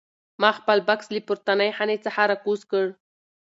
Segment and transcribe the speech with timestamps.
[0.41, 2.85] ما خپل بکس له پورتنۍ خانې څخه راکوز کړ.